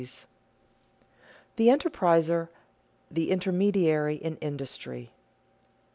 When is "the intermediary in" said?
3.11-4.37